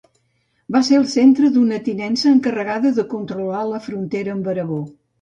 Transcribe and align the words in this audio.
Va 0.75 0.81
ser 0.87 1.01
centre 1.11 1.51
d'una 1.59 1.79
tinença 1.89 2.33
encarregada 2.33 2.95
de 2.99 3.09
controlar 3.15 3.63
la 3.75 3.85
frontera 3.89 4.39
amb 4.39 4.55
Aragó. 4.57 4.85